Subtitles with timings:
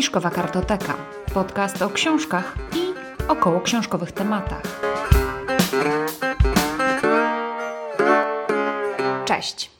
[0.00, 0.96] Fiszkowa Kartoteka.
[1.34, 2.94] Podcast o książkach i
[3.28, 4.62] około książkowych tematach.
[9.24, 9.70] Cześć.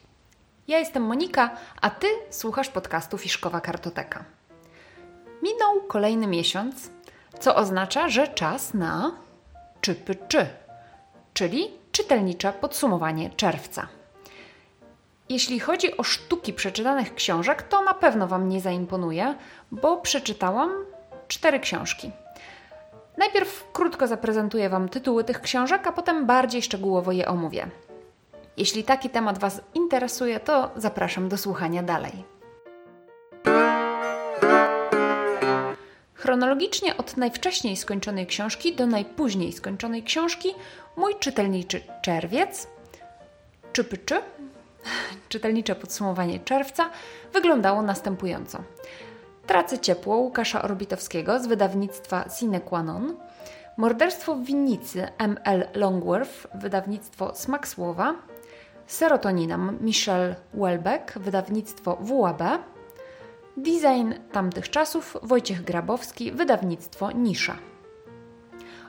[0.69, 4.25] Ja jestem Monika, a ty słuchasz podcastu Fiszkowa Kartoteka.
[5.43, 6.91] Minął kolejny miesiąc,
[7.39, 9.12] co oznacza, że czas na
[9.80, 10.46] czypy czy,
[11.34, 14.00] czyli czytelnicze podsumowanie czerwca.
[15.31, 19.34] Jeśli chodzi o sztuki przeczytanych książek, to na pewno Wam nie zaimponuje,
[19.71, 20.71] bo przeczytałam
[21.29, 22.11] cztery książki.
[23.19, 27.71] Najpierw krótko zaprezentuję Wam tytuły tych książek, a potem bardziej szczegółowo je omówię.
[28.57, 32.24] Jeśli taki temat Was interesuje, to zapraszam do słuchania dalej.
[36.15, 40.49] Chronologicznie od najwcześniej skończonej książki do najpóźniej skończonej książki
[40.97, 42.69] mój czytelniczy czerwiec,
[43.73, 44.23] czypyczy,
[45.29, 46.91] czytelnicze podsumowanie czerwca
[47.33, 48.59] wyglądało następująco.
[49.47, 53.16] Tracę ciepło Łukasza Orbitowskiego z wydawnictwa Sine Qua Non,
[53.77, 55.69] Morderstwo w winnicy M.L.
[55.74, 58.15] Longworth, wydawnictwo Smak Słowa,
[58.87, 62.43] Serotonina Michelle Welbeck, wydawnictwo WAB,
[63.57, 67.56] Design tamtych czasów Wojciech Grabowski, wydawnictwo Nisza.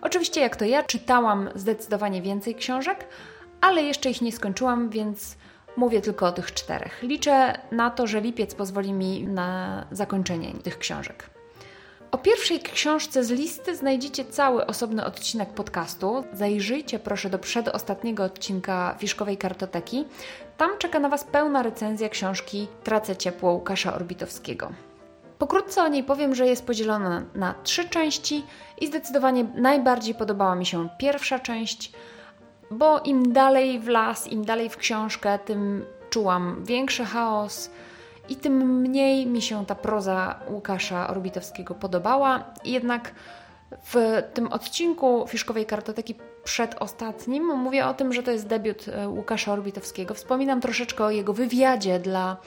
[0.01, 3.07] Oczywiście, jak to ja, czytałam zdecydowanie więcej książek,
[3.61, 5.35] ale jeszcze ich nie skończyłam, więc
[5.77, 7.03] mówię tylko o tych czterech.
[7.03, 11.29] Liczę na to, że lipiec pozwoli mi na zakończenie tych książek.
[12.11, 16.23] O pierwszej książce z listy znajdziecie cały osobny odcinek podcastu.
[16.33, 20.05] Zajrzyjcie proszę do przedostatniego odcinka Fiszkowej Kartoteki.
[20.57, 24.71] Tam czeka na Was pełna recenzja książki Tracę ciepło Łukasza Orbitowskiego.
[25.37, 28.43] Pokrótce o niej powiem, że jest podzielona na, trzy części
[28.81, 31.91] i zdecydowanie najbardziej podobała mi się pierwsza część,
[32.71, 37.69] bo im dalej w las, im dalej w książkę, tym czułam większy chaos
[38.29, 42.43] i tym mniej mi się ta proza Łukasza Orbitowskiego podobała.
[42.65, 43.11] Jednak
[43.83, 49.53] w tym odcinku Fiszkowej Kartoteki przedostatnim mówię o tym, że to jest debiut e, Łukasza
[49.53, 50.13] Orbitowskiego.
[50.13, 52.37] Wspominam troszeczkę o jego wywiadzie dla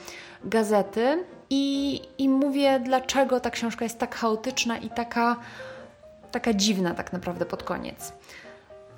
[0.43, 5.35] gazety i, i mówię, dlaczego ta książka jest tak chaotyczna i taka,
[6.31, 8.13] taka dziwna tak naprawdę pod koniec.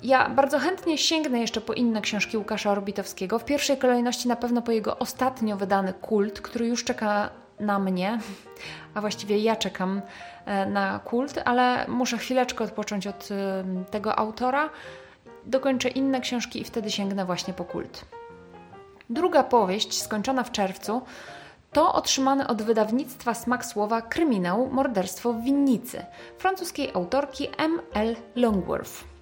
[0.02, 3.38] Ja bardzo chętnie sięgnę jeszcze po inne książki Łukasza Orbitowskiego.
[3.38, 8.18] W pierwszej kolejności na pewno po jego ostatnio wydany Kult, który już czeka na mnie,
[8.94, 10.02] a właściwie ja czekam
[10.44, 14.70] e, na Kult, ale muszę chwileczkę odpocząć od e, tego autora.
[15.46, 18.04] Dokończę inne książki i wtedy sięgnę właśnie po Kult.
[19.10, 21.02] Druga powieść, skończona w czerwcu,
[21.72, 26.04] to otrzymany od wydawnictwa Smak Słowa kryminał Morderstwo w winnicy
[26.38, 27.80] francuskiej autorki M.
[27.94, 28.16] L.
[28.36, 29.17] Longworth.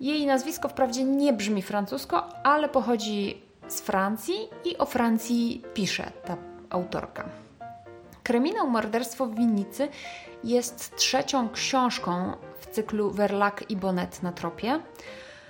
[0.00, 6.36] Jej nazwisko wprawdzie nie brzmi francusko, ale pochodzi z Francji i o Francji pisze ta
[6.70, 7.28] autorka.
[8.22, 9.88] Kryminał Morderstwo w winnicy
[10.44, 14.80] jest trzecią książką w cyklu Verlac i Bonnet na tropie.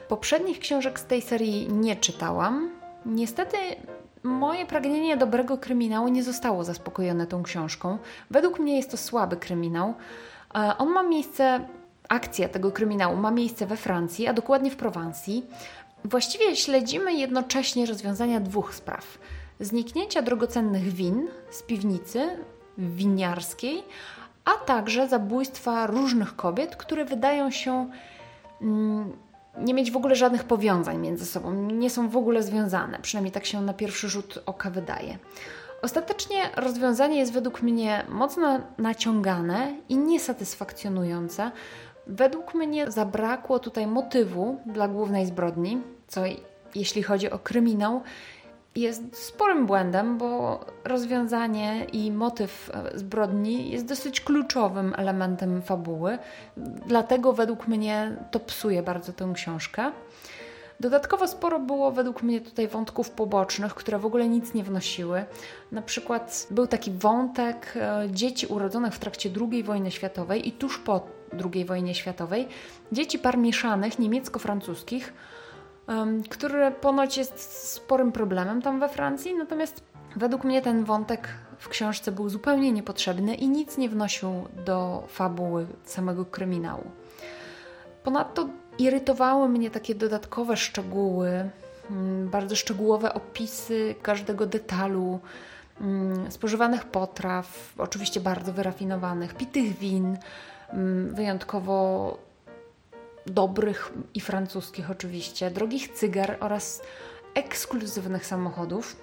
[0.09, 2.71] Poprzednich książek z tej serii nie czytałam.
[3.07, 3.57] Niestety
[4.23, 7.99] moje pragnienie dobrego kryminału nie zostało zaspokojone tą książką.
[8.31, 9.95] Według mnie jest to słaby kryminał.
[10.79, 11.61] On ma miejsce
[12.09, 15.47] akcja tego kryminału ma miejsce we Francji, a dokładnie w Prowansji.
[16.05, 19.19] Właściwie śledzimy jednocześnie rozwiązania dwóch spraw:
[19.61, 22.29] zniknięcia drogocennych win z piwnicy
[22.79, 23.83] winiarskiej,
[24.45, 27.91] a także zabójstwa różnych kobiet, które wydają się
[28.63, 29.13] mm,
[29.59, 33.47] nie mieć w ogóle żadnych powiązań między sobą, nie są w ogóle związane, przynajmniej tak
[33.47, 35.19] się na pierwszy rzut oka wydaje.
[35.83, 41.51] Ostatecznie rozwiązanie jest według mnie mocno naciągane i niesatysfakcjonujące,
[42.09, 46.21] Według mnie zabrakło tutaj motywu dla głównej zbrodni, co
[46.75, 48.03] jeśli chodzi o kryminał,
[48.77, 56.19] jest sporym błędem, bo rozwiązanie i motyw e, zbrodni jest dosyć kluczowym elementem fabuły.
[56.87, 59.93] Dlatego według mnie to psuje bardzo tę książkę.
[60.81, 65.25] Dodatkowo sporo było według mnie tutaj wątków pobocznych, które w ogóle nic nie wnosiły.
[65.73, 70.79] Na przykład był taki wątek e, dzieci urodzonych w trakcie II wojny światowej i tuż
[70.79, 71.07] po
[71.55, 72.49] II wojnie światowej,
[72.93, 75.13] dzieci par mieszanych niemiecko-francuskich,
[76.31, 77.41] które ponoć jest
[77.73, 79.83] sporym problemem tam we Francji, natomiast
[80.17, 84.31] według mnie ten wątek w książce był zupełnie niepotrzebny i nic nie wnosił
[84.67, 86.85] do fabuły samego kryminału.
[88.05, 91.51] Ponadto irytowały mnie takie dodatkowe szczegóły,
[91.91, 95.21] mm, bardzo szczegółowe opisy każdego detalu,
[95.81, 100.17] mm, spożywanych potraw, oczywiście bardzo wyrafinowanych, pitych win,
[100.73, 102.19] mm, wyjątkowo
[103.27, 106.83] dobrych i francuskich oczywiście, drogich cygar oraz
[107.35, 108.97] ekskluzywnych samochodów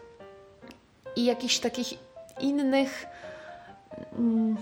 [1.15, 1.93] i jakichś takich
[2.39, 3.05] innych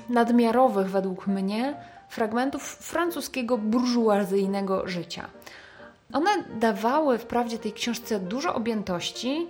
[0.09, 1.75] nadmiarowych według mnie
[2.13, 5.29] fragmentów francuskiego burżuazyjnego życia.
[6.13, 6.29] One
[6.59, 9.47] dawały wprawdzie tej książce dużo objętości,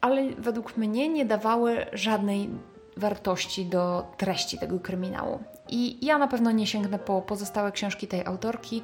[0.00, 2.50] ale według mnie nie dawały żadnej
[2.96, 5.38] wartości do treści tego kryminału.
[5.68, 8.82] I ja na pewno nie sięgnę po pozostałe książki tej autorki,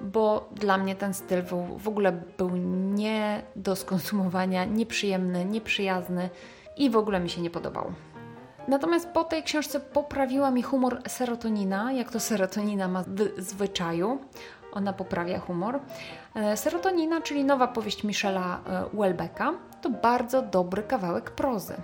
[0.00, 1.42] bo dla mnie ten styl
[1.78, 2.50] w ogóle był
[2.94, 6.30] nie do skonsumowania, nieprzyjemny, nieprzyjazny
[6.76, 7.92] i w ogóle mi się nie podobał.
[8.68, 14.18] Natomiast po tej książce poprawiła mi humor serotonina, jak to serotonina ma w zwyczaju.
[14.72, 15.80] Ona poprawia humor.
[16.34, 19.52] E, serotonina, czyli nowa powieść Michela e, Welbecka,
[19.82, 21.74] to bardzo dobry kawałek prozy.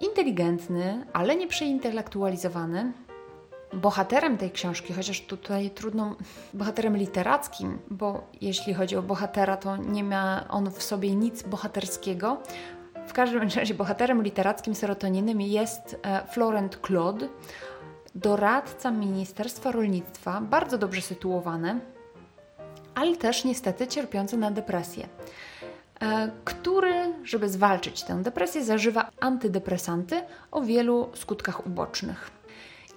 [0.00, 2.92] Inteligentny, ale nie przeintelektualizowany,
[3.72, 6.16] bohaterem tej książki, chociaż tutaj trudno,
[6.54, 12.42] bohaterem literackim, bo jeśli chodzi o bohatera, to nie ma on w sobie nic bohaterskiego.
[13.10, 17.28] W każdym razie bohaterem literackim serotoninem jest e, Florent Claude,
[18.14, 21.80] doradca Ministerstwa Rolnictwa, bardzo dobrze sytuowany,
[22.94, 25.08] ale też niestety cierpiący na depresję,
[26.00, 32.30] e, który, żeby zwalczyć tę depresję, zażywa antydepresanty o wielu skutkach ubocznych.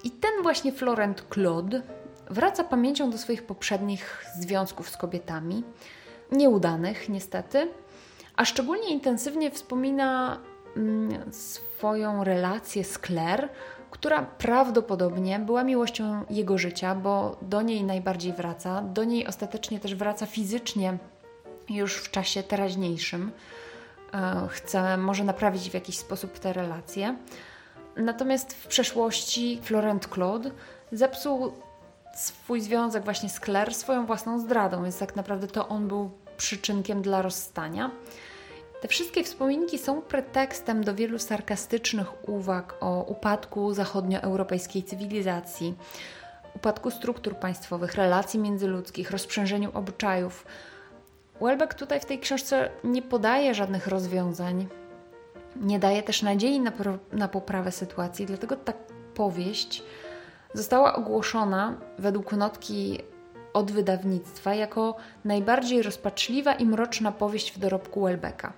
[0.04, 1.82] I ten właśnie Florent Claude
[2.30, 5.64] wraca pamięcią do swoich poprzednich związków z kobietami,
[6.32, 7.68] nieudanych niestety,
[8.36, 10.38] a szczególnie intensywnie wspomina
[10.76, 13.48] mm, swoją relację z Claire,
[13.90, 19.94] która prawdopodobnie była miłością jego życia, bo do niej najbardziej wraca, do niej ostatecznie też
[19.94, 20.98] wraca fizycznie
[21.68, 23.32] już w czasie teraźniejszym.
[24.14, 27.16] E, chce może naprawić w jakiś sposób te relacje.
[27.96, 30.50] Natomiast w przeszłości Florent Claude
[30.92, 31.52] zepsuł
[32.14, 37.02] swój związek właśnie z Claire swoją własną zdradą, więc tak naprawdę to on był przyczynkiem
[37.02, 37.90] dla rozstania.
[38.80, 45.74] Te wszystkie wspominki są pretekstem do wielu sarkastycznych uwag o upadku zachodnioeuropejskiej cywilizacji,
[46.54, 50.46] upadku struktur państwowych, relacji międzyludzkich, rozprzężeniu obyczajów.
[51.40, 54.66] Welbeck tutaj w tej książce nie podaje żadnych rozwiązań,
[55.56, 56.72] nie daje też nadziei na,
[57.12, 58.72] na poprawę sytuacji, dlatego ta
[59.14, 59.82] powieść
[60.54, 62.98] została ogłoszona według notki
[63.54, 68.52] od wydawnictwa jako najbardziej rozpaczliwa i mroczna powieść w dorobku Welbecka.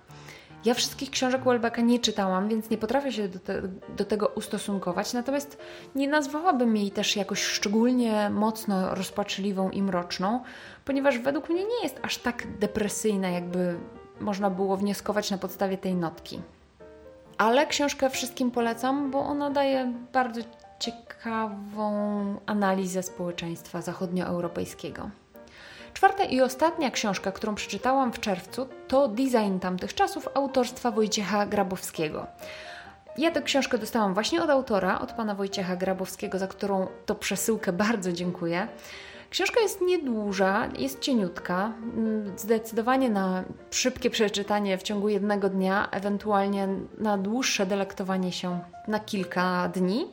[0.65, 3.63] Ja wszystkich książek Welbecka nie czytałam, więc nie potrafię się do, te,
[3.97, 5.59] do, tego ustosunkować, natomiast
[5.95, 10.41] nie nazwałabym jej też jakoś szczególnie mocno rozpaczliwą i mroczną,
[10.85, 13.79] ponieważ według mnie nie jest aż tak depresyjna, jakby
[14.21, 16.41] można było wnioskować na podstawie tej notki.
[17.39, 20.41] Ale książkę wszystkim polecam, bo ona daje bardzo
[20.79, 21.91] ciekawą
[22.47, 25.11] analizę społeczeństwa zachodnioeuropejskiego.
[25.95, 32.27] Czwarta i ostatnia książka, którą przeczytałam w czerwcu, to Design tamtych czasów autorstwa Wojciecha Grabowskiego.
[33.19, 37.73] Ja tę książkę dostałam właśnie od autora, od pana Wojciecha Grabowskiego, za którą to przesyłkę
[37.87, 38.69] bardzo dziękuję.
[39.31, 41.73] Książka jest nieduża, jest cieniutka,
[42.37, 46.69] zdecydowanie na szybkie przeczytanie w ciągu jednego dnia, ewentualnie
[46.99, 50.07] na dłuższe delektowanie się na kilka dni.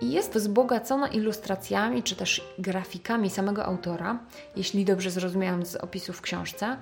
[0.00, 4.18] I jest wzbogacona ilustracjami czy też grafikami samego autora,
[4.56, 6.76] jeśli dobrze zrozumiałam z opisów w książce.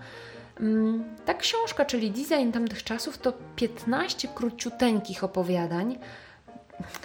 [0.61, 5.99] Mm, ta książka, czyli Design tamtych czasów, to 15 króciuteńkich opowiadań,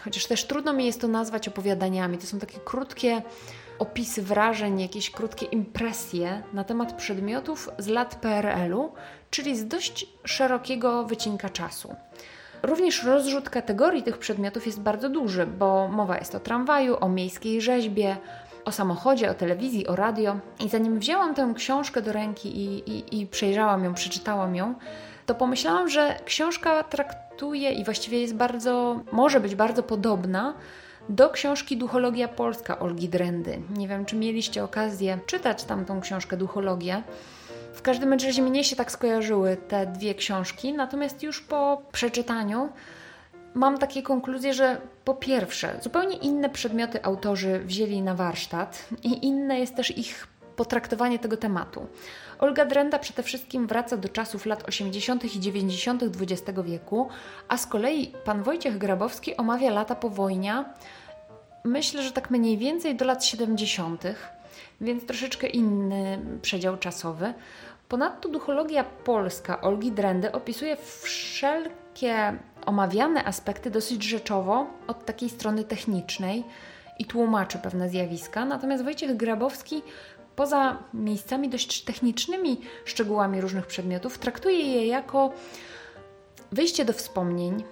[0.04, 2.18] chociaż też trudno mi jest to nazwać opowiadaniami.
[2.18, 3.22] To są takie krótkie
[3.80, 8.94] opisy wrażeń, jakieś krótkie impresje na temat przedmiotów z lat PRL-u,
[9.30, 11.96] czyli z dość szerokiego wycinka czasu.
[12.64, 17.62] Również rozrzut kategorii tych przedmiotów jest bardzo duży, bo mowa jest o tramwaju, o miejskiej
[17.62, 18.18] rzeźbie,
[18.66, 20.40] o samochodzie, o telewizji, o radio.
[20.66, 24.76] I zanim wzięłam tę książkę do ręki i, i, i przejrzałam ją, przeczytałam ją,
[25.26, 30.54] to pomyślałam, że książka traktuje i właściwie jest bardzo, może być bardzo podobna
[31.10, 33.62] do książki Duchologia Polska Olgi Drendy.
[33.78, 37.04] Nie wiem, czy mieliście okazję czytać tamtą książkę Duchologię.
[37.80, 42.70] W każdym razie mnie się tak skojarzyły te dwie książki, natomiast już po przeczytaniu
[43.54, 49.60] mam takie konkluzje, że po pierwsze, zupełnie inne przedmioty autorzy wzięli na warsztat i inne
[49.60, 51.88] jest też ich potraktowanie tego tematu.
[52.40, 55.36] Olga Drenda przede wszystkim wraca do czasów lat 80.
[55.36, 56.04] i 90.
[56.04, 57.10] XX wieku,
[57.48, 60.74] a z kolei pan Wojciech Grabowski omawia lata powojnia,
[61.64, 64.04] myślę, że tak mniej więcej do lat 70.,
[64.82, 67.34] więc troszeczkę inny przedział czasowy.
[67.90, 72.34] Ponadto duchologia polska Olgi Drendy opisuje wszelkie
[72.66, 76.44] omawiane aspekty dosyć rzeczowo od takiej strony technicznej
[77.00, 79.82] i tłumaczy pewne zjawiska, natomiast Wojciech Grabowski
[80.36, 85.32] poza miejscami dość technicznymi szczegółami różnych przedmiotów traktuje je jako
[86.52, 87.64] wyjście do wspomnień,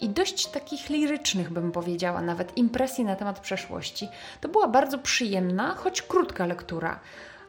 [0.00, 4.08] i dość takich lirycznych, bym powiedziała, nawet impresji na temat przeszłości.
[4.40, 7.00] To była bardzo przyjemna, choć krótka lektura.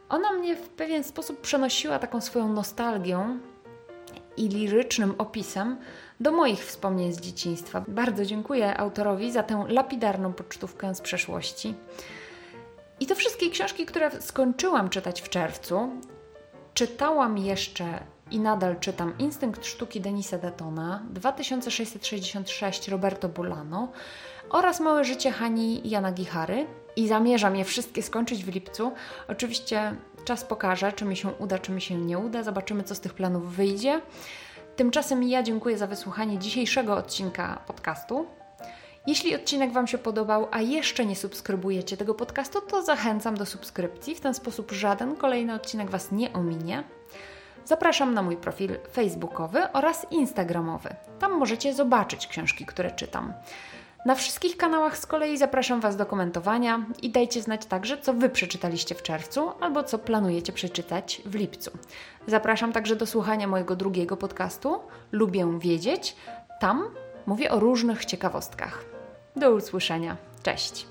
[0.09, 3.39] Ona mnie w pewien sposób przenosiła taką swoją nostalgią
[4.37, 5.77] i lirycznym opisem
[6.19, 7.83] do moich wspomnień z dzieciństwa.
[7.87, 11.73] Bardzo dziękuję autorowi za tę lapidarną pocztówkę z przeszłości.
[12.99, 15.89] I to wszystkie książki, które skończyłam czytać w czerwcu.
[16.73, 17.99] Czytałam jeszcze
[18.31, 23.91] i nadal czytam Instynkt sztuki Denisa Datona, 2666 Roberto Bulano
[24.50, 28.91] oraz Małe życie Hani Jana Gichary i zamierzam je wszystkie skończyć w lipcu.
[29.27, 32.43] Oczywiście czas pokaże, czy mi się uda, czy mi się nie uda.
[32.43, 34.01] Zobaczymy, co z tych planów wyjdzie.
[34.75, 38.25] Tymczasem ja dziękuję za wysłuchanie dzisiejszego odcinka podcastu.
[39.07, 44.15] Jeśli odcinek Wam się podobał, a jeszcze nie subskrybujecie tego podcastu, to zachęcam do subskrypcji.
[44.15, 46.84] W ten sposób żaden kolejny odcinek Was nie ominie.
[47.67, 50.89] Zapraszam na mój profil facebookowy oraz instagramowy.
[51.19, 53.33] Tam możecie zobaczyć książki, które czytam.
[54.05, 58.29] Na wszystkich kanałach z kolei zapraszam Was do komentowania i dajcie znać także, co Wy
[58.29, 61.71] przeczytaliście w czerwcu albo co planujecie przeczytać w lipcu.
[62.27, 64.79] Zapraszam także do słuchania mojego drugiego podcastu
[65.12, 66.15] Lubię Wiedzieć.
[66.59, 66.83] Tam
[67.25, 68.86] mówię o różnych ciekawostkach.
[69.36, 70.17] Do usłyszenia.
[70.43, 70.88] Cześć!